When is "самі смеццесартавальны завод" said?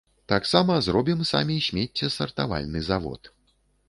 1.31-3.31